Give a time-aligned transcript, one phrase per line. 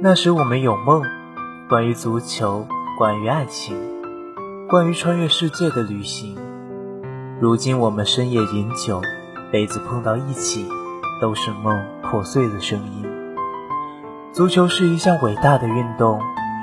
[0.00, 1.02] 那时我们有梦，
[1.68, 3.76] 关于足球，关于爱情，
[4.68, 6.36] 关于穿越世界的旅行。
[7.40, 9.02] 如今我们深夜饮酒，
[9.50, 10.68] 杯子碰到一起，
[11.20, 13.04] 都是梦破碎的声音。
[14.32, 16.20] 足球是一项伟大的运动，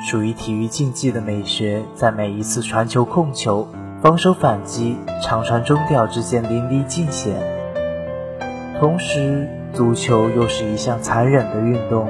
[0.10, 3.68] 属于体育竞技的美学，在每一次传球、控球、
[4.02, 7.36] 防守、反击、长传、中调之间淋漓尽显。
[8.80, 12.10] 同时，足球又是一项残忍的运动，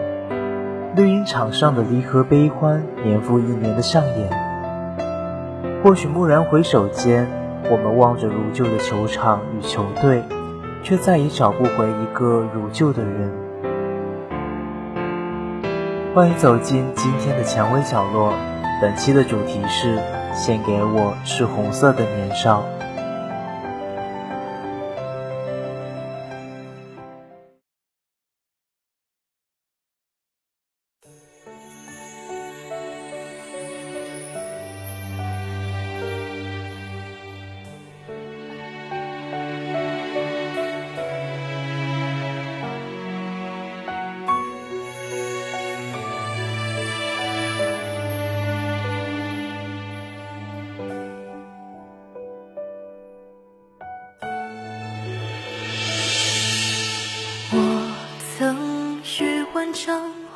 [0.96, 4.30] 绿茵场上的离合悲欢，年复一年的上演。
[5.84, 7.28] 或许蓦然回首间，
[7.70, 10.24] 我们望着如旧的球场与球队，
[10.84, 13.30] 却再也找不回一个如旧的人。
[16.14, 18.34] 欢迎走进今天的蔷薇角落，
[18.82, 20.00] 本期的主题是
[20.34, 22.64] 献给我是红色的年少。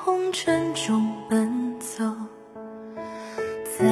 [0.04, 2.04] 红尘中奔走，
[3.78, 3.86] 在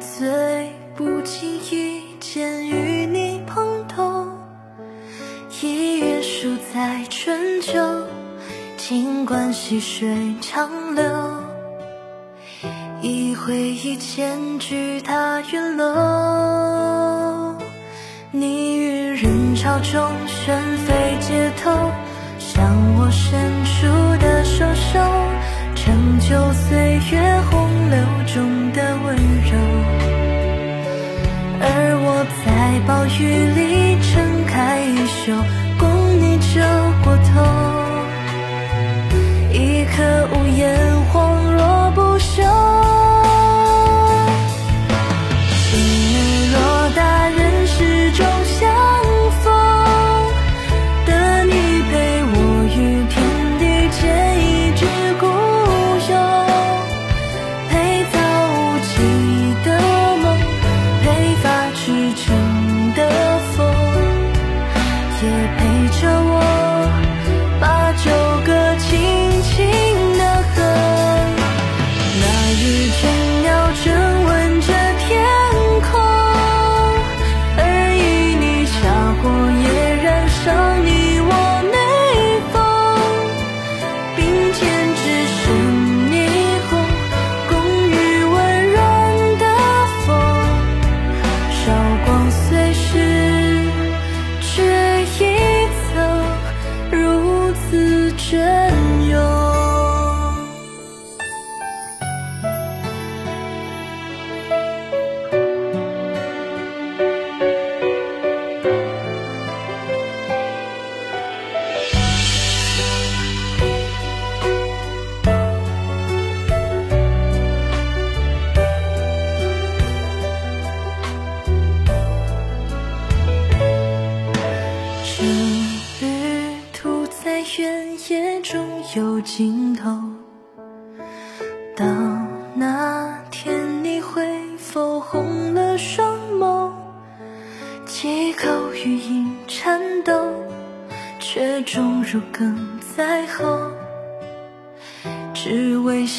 [0.00, 4.26] 最不经意间与你碰头，
[5.62, 7.78] 一月数在春秋，
[8.76, 11.04] 尽管细水长流，
[13.00, 17.54] 一回忆间巨大云楼，
[18.32, 20.10] 你于人潮中
[28.32, 29.58] 中的温柔，
[31.60, 31.64] 而
[32.04, 32.06] 我
[32.44, 32.46] 在
[32.86, 33.18] 暴雨
[33.56, 33.60] 里
[34.00, 35.34] 撑开衣袖，
[35.76, 35.82] 供
[36.20, 36.62] 你遮
[37.02, 37.32] 过头。
[39.52, 39.98] 一颗
[40.32, 40.39] 无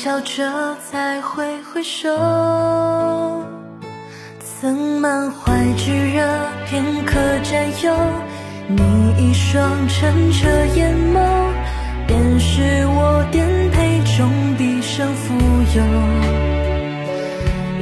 [0.03, 2.09] 笑着再挥挥手，
[4.39, 6.27] 曾满怀炙热，
[6.65, 7.95] 片刻占有
[8.67, 8.81] 你
[9.19, 11.19] 一双澄澈眼眸。
[12.07, 14.27] 便是我颠沛中
[14.57, 15.35] 毕生富
[15.75, 15.83] 有，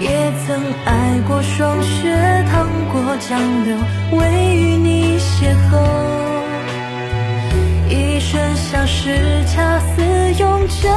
[0.01, 2.13] 也曾爱过霜雪，
[2.51, 3.77] 淌过江流，
[4.19, 5.87] 为与你邂逅，
[7.89, 9.15] 一瞬相识，
[9.45, 10.89] 恰似永久。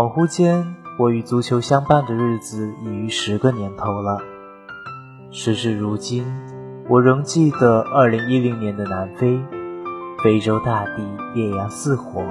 [0.00, 0.64] 恍惚间，
[0.98, 4.16] 我与足球相伴的日子已逾十个年头了。
[5.30, 6.24] 时至如今，
[6.88, 9.38] 我仍记得2010年的南非，
[10.24, 12.24] 非洲大地烈阳似火，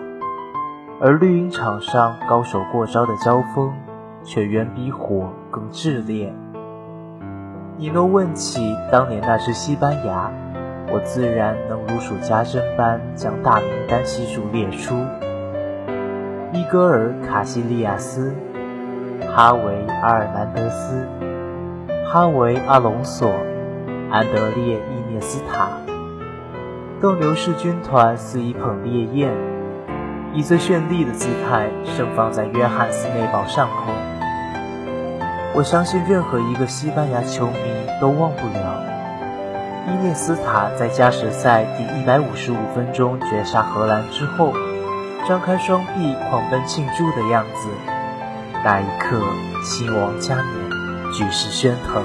[1.00, 3.72] 而绿茵场上高手过招的交锋，
[4.24, 6.34] 却远比火更炽烈。
[7.78, 10.32] 你若问起当年那支西班牙，
[10.92, 14.96] 我自然能如数家珍般将大名单悉数列出：
[16.52, 18.34] 伊戈尔·卡西利亚斯、
[19.36, 19.60] 哈维·
[20.02, 21.08] 阿尔南德斯、
[22.12, 23.30] 哈维·阿隆索、
[24.10, 25.70] 安德烈·伊涅斯塔。
[27.00, 29.32] 斗牛士军团肆意捧烈焰，
[30.34, 33.94] 以最绚丽的姿态盛放在约翰斯内堡上空。
[35.54, 37.54] 我相信任何一个西班牙球迷
[38.02, 38.84] 都忘不了
[39.88, 44.52] 伊涅斯塔在加时赛第一百五十五分钟绝杀荷兰之后，
[45.30, 47.70] 张开双臂狂奔庆祝的样子。
[48.66, 49.22] 那一刻，
[49.64, 52.04] 兴亡加冕，举世喧腾。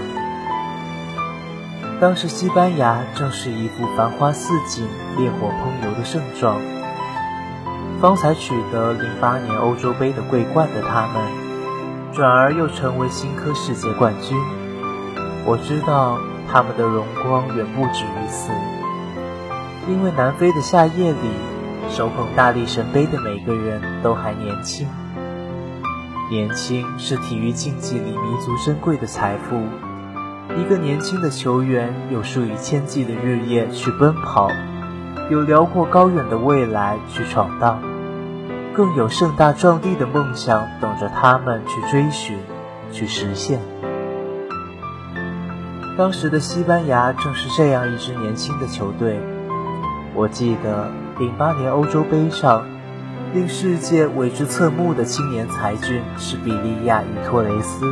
[1.98, 4.86] 当时西班牙正是一副繁花似锦、
[5.16, 6.60] 烈火烹油的盛状，
[7.98, 11.22] 方才取得零八年欧洲杯的桂冠的他们。
[12.12, 14.36] 转而又成为新科世界冠军。
[15.46, 16.18] 我知道
[16.52, 18.50] 他们的荣光远不止于此，
[19.88, 21.30] 因为南非的夏夜里，
[21.94, 24.88] 手捧大力神杯的每个人都还年轻。
[26.28, 29.62] 年轻是体育竞技里弥足珍贵的财富。
[30.58, 34.50] 一个年轻的球员有数以千计的日夜去奔跑，
[35.30, 37.80] 有辽阔高远的未来去闯荡。
[38.74, 42.36] 更有盛大壮丽的梦想等着他们去追寻、
[42.90, 43.60] 去实现。
[45.96, 49.20] 当时的西班牙正是这样一支年轻的球队。
[50.16, 52.64] 我记得零八年欧洲杯上，
[53.32, 57.86] 令世界为之侧目的青年才俊是比利亚与托雷斯。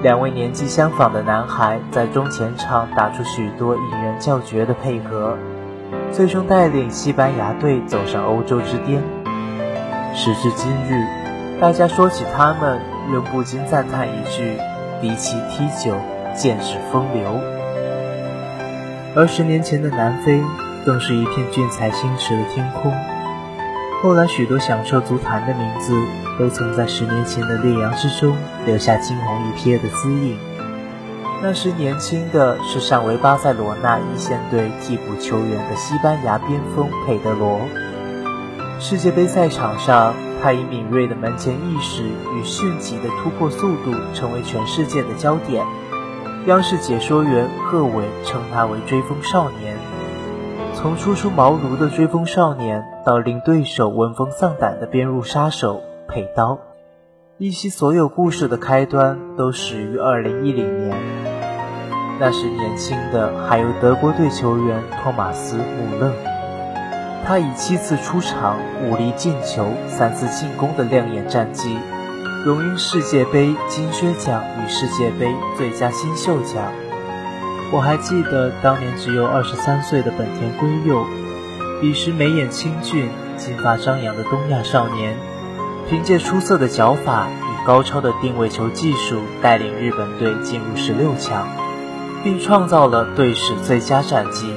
[0.00, 5.36] 两位年纪相仿的男孩在中前场打出许多引人叫绝的配合，
[6.12, 9.02] 最终带领西班牙队走上欧洲之巅。
[10.14, 11.04] 时至今日，
[11.60, 12.80] 大家说起他们，
[13.12, 14.56] 仍不禁赞叹一句
[15.02, 15.96] ：“敌旗踢球，
[16.36, 17.24] 见识风流。”
[19.16, 20.40] 而十年前的南非，
[20.84, 22.92] 更是一片俊才星驰的天空。
[24.02, 25.94] 后来，许多响彻足坛的名字，
[26.38, 28.34] 都曾在十年前的烈阳之中
[28.64, 30.38] 留下惊鸿一瞥的姿影。
[31.42, 37.60] 那时年轻的是尚为巴塞罗那一线队替补球员的西班牙边锋佩德罗。
[38.78, 45.62] 世界杯赛场上，他以敏锐的门前意识与迅疾的突破速度，成为全世界的焦点。
[46.46, 49.76] 央视解说员贺炜称他为“追风少年”。
[50.82, 56.58] 从初出茅庐的追风少年，到令对手闻风丧胆的边路杀手佩刀，
[57.36, 60.96] 一袭所有故事的开端都始于2010年。
[62.18, 66.14] 那时年轻的还有德国队球员托马斯·穆勒。
[67.26, 68.56] 他以七次出场、
[68.88, 71.76] 五粒进球、三次进攻的亮眼战绩，
[72.46, 76.72] 荣膺世界杯金靴奖与世界杯最佳新秀奖。
[77.72, 81.06] 我还记得当年只有二十三岁的本田圭佑，
[81.80, 85.16] 彼时眉眼清俊、金发张扬的东亚少年，
[85.88, 91.46] 凭借出色的脚法与高超的定位球技术，带领日本队进入十六强，
[92.24, 94.52] 并创造了队史最佳战绩。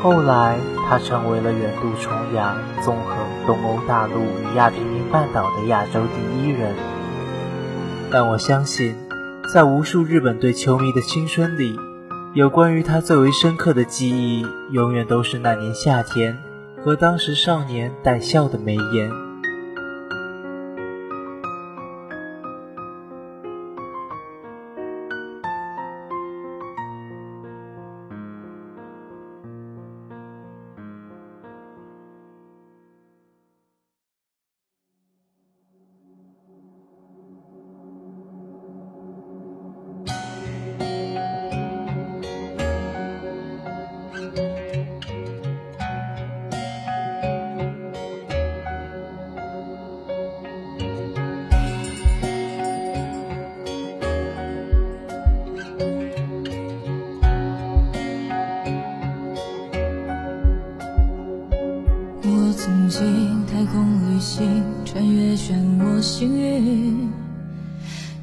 [0.00, 6.76] 后来，他成为了远渡重洋、纵横东欧大陆与亚平宁半岛的亚洲第一人。
[8.12, 8.96] 但我相信，
[9.52, 11.78] 在无数日本队球迷的青春里，
[12.34, 16.38] 有关于他最为深刻的记忆，永远都是那年夏天
[16.82, 19.21] 和当时少年带笑的眉眼。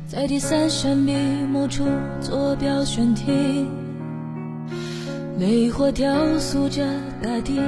[0.07, 1.13] 在第三扇笔
[1.51, 1.83] 墨处
[2.19, 3.67] 坐标悬停，
[5.39, 6.83] 泪火雕塑着
[7.21, 7.59] 大地，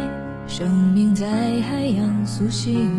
[0.47, 1.27] 生命在
[1.61, 2.89] 海洋苏醒，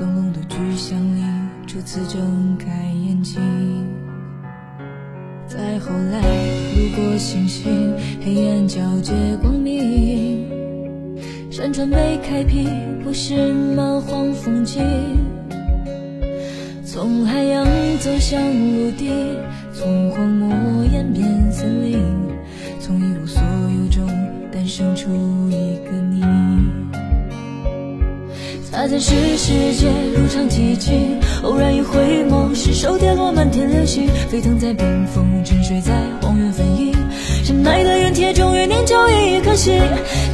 [0.00, 1.22] 朦胧的巨响里
[1.66, 3.40] 初次睁开眼睛。
[5.46, 10.44] 再后来，路过星星，黑暗交接光明，
[11.50, 12.68] 山川被开辟，
[13.04, 14.82] 不是蛮荒风景。
[16.94, 17.66] 从海洋
[17.98, 19.10] 走向陆地，
[19.72, 20.48] 从荒漠
[20.84, 21.98] 演变森林，
[22.78, 24.06] 从一无所有中
[24.52, 25.10] 诞生出
[25.50, 26.22] 一个你。
[28.70, 36.52] 擦肩是世界如常寂静，偶然一回眸，是手跌落满天流星，沸腾在冰封，沉睡在荒原
[37.64, 37.84] 飞影。
[37.84, 39.80] 深埋的云铁终于凝就一颗心，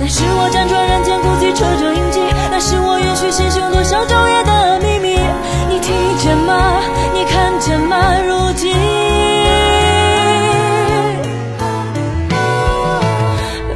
[0.00, 2.20] 那是我辗转人间孤寂车辙印记，
[2.50, 5.16] 那是我允许心胸多少昼夜的秘密。
[5.68, 6.82] 你听见吗？
[7.14, 8.16] 你看见吗？
[8.26, 8.74] 如今，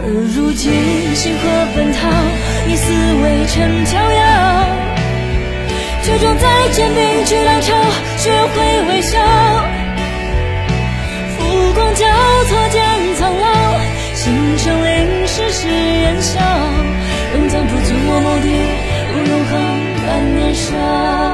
[0.02, 1.42] 而如今星河
[1.76, 2.11] 奔逃，
[2.66, 2.92] 你思
[3.23, 4.66] 维成骄阳，
[6.02, 7.73] 却装在坚冰去浪潮，
[8.18, 9.18] 学会微笑。
[16.04, 16.38] 年少，
[17.32, 18.46] 仍藏不足我眸底
[19.11, 19.52] 不永恒
[20.04, 21.33] 的年少。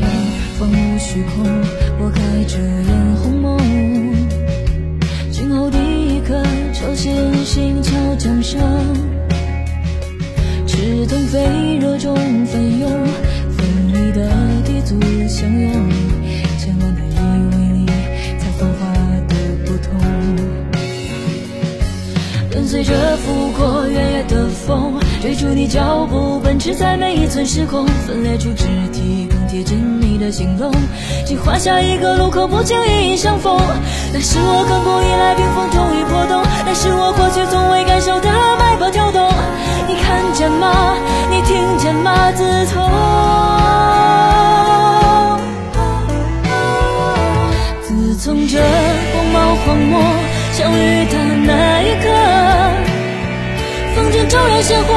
[0.00, 0.08] 明早前
[0.58, 1.44] 放入虚空，
[1.98, 3.58] 拨开这眼红梦，
[5.30, 6.42] 今后第一颗
[6.72, 7.14] 朝鲜
[7.44, 8.60] 星桥降生，
[10.66, 12.14] 赤铜飞热中
[12.46, 12.90] 翻涌。
[14.12, 14.28] 的
[14.64, 15.70] 地足相拥，
[16.58, 17.16] 千万的以
[17.54, 17.86] 为你
[18.38, 18.92] 才幻化
[19.28, 19.88] 的不同。
[22.50, 29.19] 跟随着拂过月月的风，追逐你脚步，奔驰在每一寸时空，分裂出肢体
[29.50, 30.70] 贴近你的行动。
[31.26, 33.58] 计划下一个路口，不经意相逢。
[34.12, 38.30] 那是我更不依赖冰封终于破洞，那是我过去从未感受的
[38.60, 39.28] 脉搏跳动。
[39.88, 40.94] 你看见吗？
[41.30, 42.30] 你听见吗？
[42.30, 42.88] 自从。
[47.82, 48.60] 自从这
[49.12, 50.00] 光芒荒漠
[50.52, 52.06] 相遇的那一刻，
[53.96, 54.94] 风景骤然鲜活，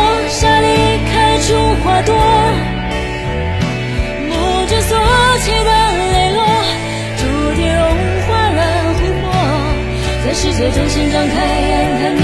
[10.73, 12.22] 泊，在世界中心张开眼，看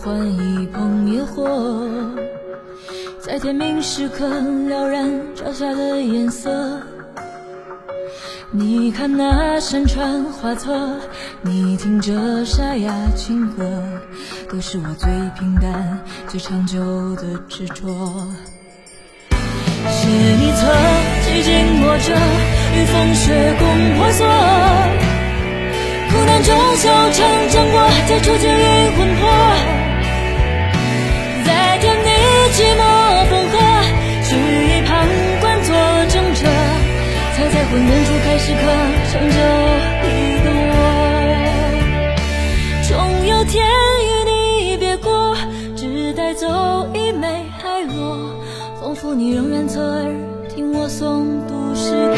[0.00, 1.44] 换一捧野火，
[3.20, 6.80] 在天明时刻了然朝霞的颜色。
[8.52, 10.96] 你看那山川画册，
[11.42, 13.82] 你听着沙哑情歌，
[14.48, 16.78] 都是我最平淡、最长久
[17.16, 17.84] 的执着。
[19.90, 20.66] 写一册
[21.24, 22.14] 寂静墨者，
[22.76, 23.66] 与风雪共
[23.98, 24.26] 婆娑。
[26.10, 29.28] 苦难中修成正果，再触景与魂魄，
[32.58, 32.82] 寂寞
[33.30, 33.54] 缝合，
[34.24, 34.90] 去一旁
[35.40, 35.70] 观作
[36.08, 36.42] 证者，
[37.36, 38.60] 才在混沌初开时刻，
[39.12, 39.38] 成就
[40.02, 40.10] 一
[40.42, 40.74] 个我。
[42.88, 42.90] 终
[43.28, 43.64] 有天
[44.02, 45.36] 与你别过，
[45.76, 47.28] 只带走一枚
[47.62, 48.34] 海螺，
[48.80, 50.12] 仿佛你仍然侧耳
[50.52, 52.17] 听我诵读诗歌。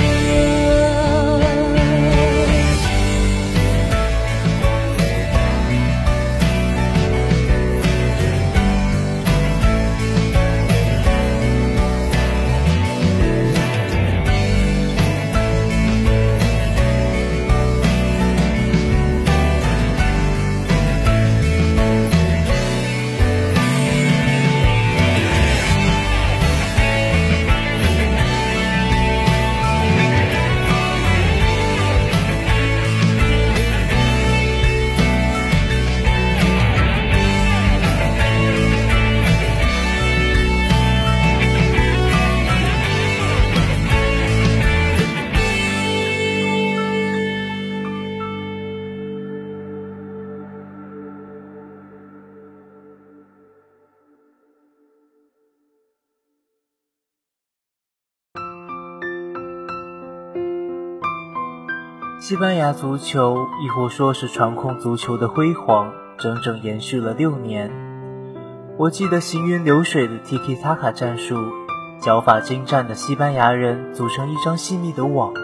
[62.31, 67.73] 西班牙足球，亦或说是传控足球的辉煌，整整延续了六年。
[68.77, 71.35] 我记得行云流水的 Tiki Taka 战术，
[72.01, 75.35] 脚法精湛的西班牙人组成一张细密的网，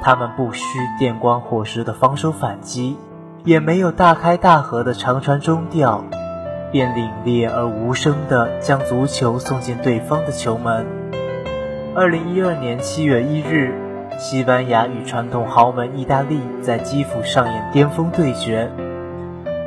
[0.00, 0.62] 他们不需
[0.96, 2.96] 电光火石的防守反击，
[3.42, 6.04] 也没有大开大合的长传中调，
[6.70, 10.86] 便凛冽而无声地将足球送进对方的球门。
[11.96, 13.85] 二零一二年七月一日。
[14.18, 18.70] 西班牙与传统豪门意大利在基辅上演巅峰对决。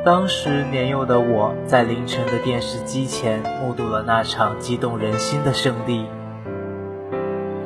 [0.04, 6.06] 当时年幼的我在凌晨的电视机前目睹了那场激动人心的胜利。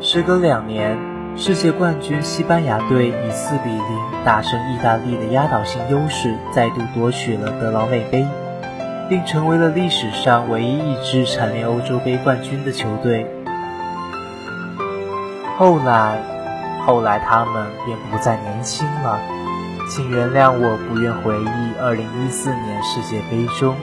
[0.00, 0.98] 时隔两年，
[1.36, 8.26] 世界冠军西班牙队以四比零大胜意大利的压倒性优势，再度夺取了德劳内杯，
[9.08, 13.26] 并成为了历史上唯一一支蝉联欧洲杯冠军的球队。
[15.56, 16.33] 后来。
[16.86, 19.18] 后来他们便不再年轻了，
[19.90, 23.74] 请原谅我不愿回忆2014年世界杯中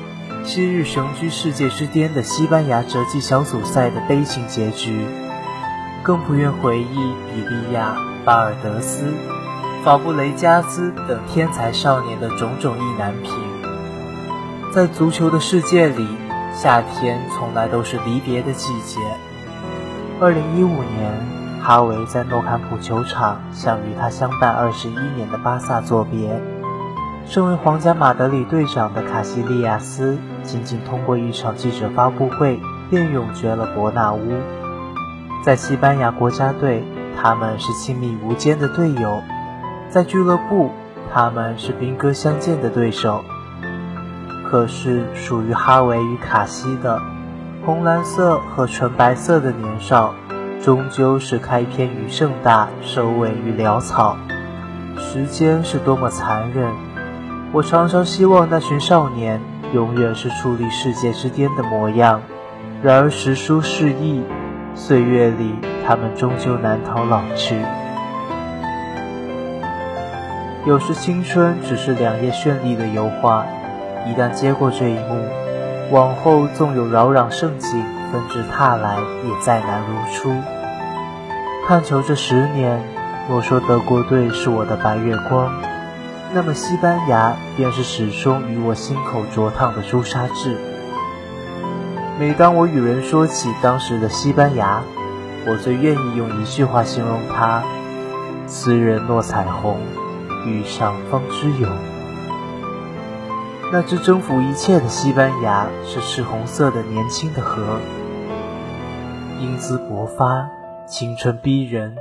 [0.44, 5.06] 昔日雄居世界之巅的西班牙折戟小组赛的悲情结局，
[6.04, 9.14] 更不愿回忆比利亚、巴尔德斯、
[9.84, 13.34] 法布雷加斯等天才少年的种种意难平。
[14.72, 16.08] 在足球的世界里，
[16.54, 19.00] 夏天从来都是离别的季节。
[20.20, 21.41] 2015年。
[21.64, 26.42] 哈维在诺坎普球场向与他相伴二十一年的巴萨作别。
[27.28, 34.20] 身为皇家马德里队长的卡西利亚斯，仅仅通过一场记者发布会便永绝了伯纳乌。
[35.44, 36.84] 在西班牙国家队，
[37.22, 39.22] 他们是亲密无间的队友；
[39.90, 40.72] 在俱乐部，
[41.14, 43.24] 他们是兵戈相见的对手。
[44.50, 47.00] 可是，属于哈维与卡西的
[47.64, 50.16] 红蓝色和纯白色的年少。
[50.64, 54.16] 终究是开篇于盛大，收尾于潦草。
[54.96, 56.72] 时间是多么残忍！
[57.52, 59.42] 我常常希望那群少年
[59.74, 62.22] 永远是矗立世界之巅的模样。
[62.84, 64.22] 然而时疏世易，
[64.76, 65.56] 岁月里
[65.88, 67.56] 他们终究难逃老去。
[70.68, 73.48] 有时青春只是两页绚丽的油画，
[74.06, 75.26] 一旦接过这一幕，
[75.90, 77.84] 往后纵有扰攘盛景。
[78.12, 80.34] 纷至沓来，也再难如初。
[81.68, 82.84] 看球这十年，
[83.30, 85.52] 若说德国队是我的白月光，
[86.34, 90.58] 那么西班牙便是始终与我心口灼烫的朱砂痣。
[92.20, 94.82] 每当我与人说起当时的西班牙，
[95.48, 97.64] 我最愿意用一句话形容它：
[98.48, 99.78] 斯人若彩虹，
[100.46, 101.68] 遇上方知有。
[103.72, 107.64] 那只征服一切的西班牙，是赤红色的年轻的河。
[109.42, 110.48] 英姿勃发，
[110.88, 111.96] 青春逼人，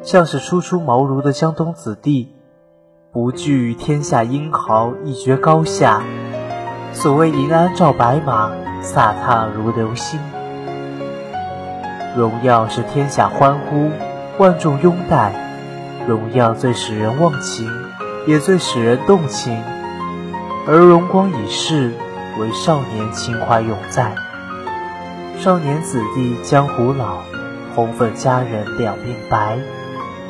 [0.00, 2.32] 像是初出茅庐的江东子弟，
[3.12, 6.02] 不惧天下英豪，一决高下。
[6.92, 10.20] 所谓银鞍照白马，飒沓如流星。
[12.16, 13.90] 荣耀是天下欢呼，
[14.38, 15.48] 万众拥戴。
[16.06, 17.68] 荣耀最使人忘情，
[18.24, 19.60] 也最使人动情。
[20.68, 21.92] 而荣光已逝，
[22.38, 24.14] 唯少年情怀永在。
[25.38, 27.18] 少年子弟江湖老，
[27.72, 29.56] 红粉佳人两鬓白。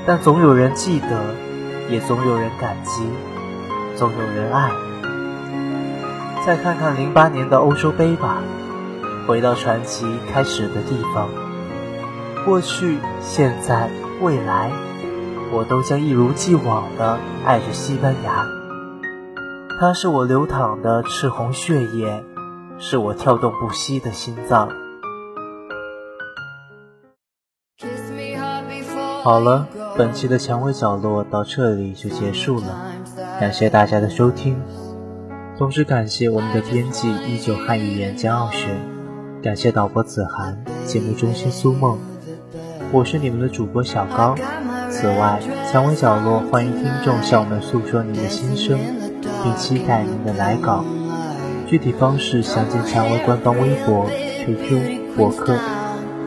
[0.04, 1.34] 但总有人记得，
[1.88, 3.08] 也总有人感激，
[3.96, 4.70] 总有人爱。
[6.44, 8.42] 再看看零八年的欧洲杯吧，
[9.26, 11.28] 回到传奇开始的地方。
[12.44, 13.88] 过去、现在、
[14.20, 14.70] 未来，
[15.50, 18.46] 我都将一如既往的爱着西班牙。
[19.80, 22.22] 它是我流淌的赤红血液，
[22.78, 24.68] 是我跳动不息的心脏。
[29.28, 32.94] 好了，本期的蔷薇角落到这里就结束了，
[33.38, 34.58] 感谢大家的收听，
[35.58, 38.68] 同时感谢我们的编辑依旧汉语言江傲雪，
[39.42, 41.98] 感谢导播子涵，节目中心苏梦，
[42.90, 44.34] 我是你们的主播小高。
[44.88, 45.38] 此外，
[45.70, 48.78] 蔷薇角落欢迎听众向我们诉说您的心声，
[49.42, 50.82] 并期待您的来稿，
[51.66, 54.08] 具体方式详见蔷薇官方微博、
[54.46, 55.54] QQ、博客。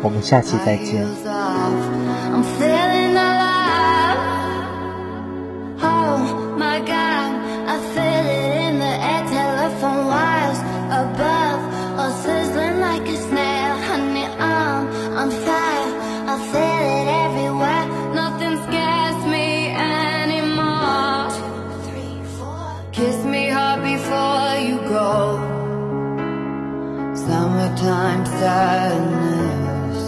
[0.04, 1.08] 我们下期再见。
[27.42, 30.00] summertime sadness.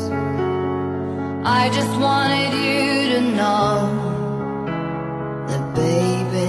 [1.62, 3.74] I just wanted you to know
[5.50, 6.46] That baby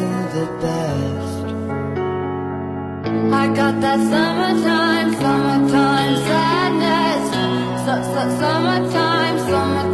[0.00, 1.46] you're the best.
[3.42, 7.26] I got that summertime, summertime sadness.
[7.86, 9.93] S -s Summertime, summertime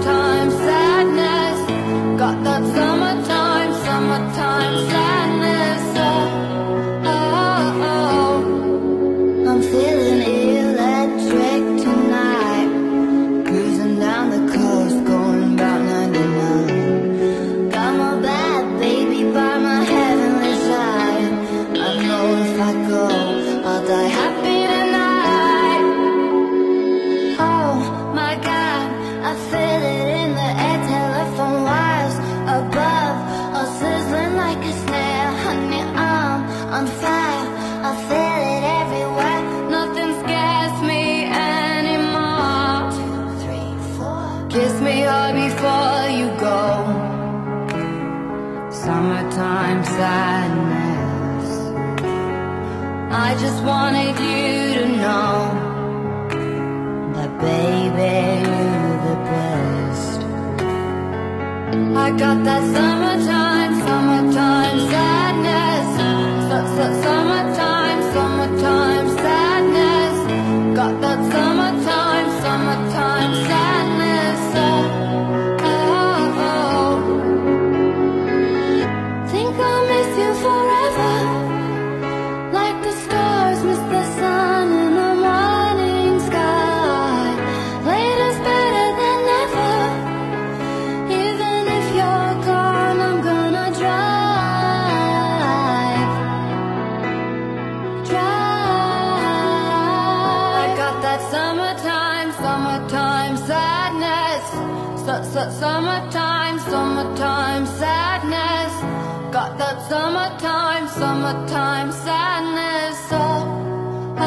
[111.01, 113.01] summertime sadness.
[113.11, 113.43] Oh,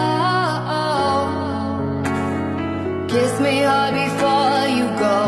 [0.02, 1.24] oh, oh.
[3.12, 5.22] Kiss me hard before you go.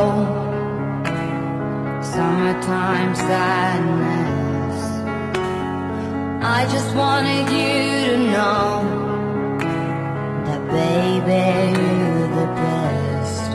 [2.14, 4.80] Summertime sadness.
[6.58, 7.80] I just wanted you
[8.10, 8.68] to know
[10.48, 11.46] that, baby,
[11.78, 13.48] you're the best.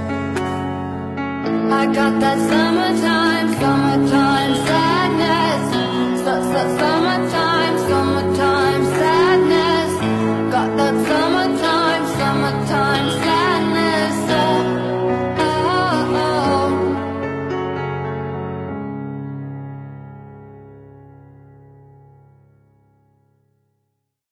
[1.80, 5.64] I got that summertime, summertime sadness.
[6.22, 7.49] S -s summertime.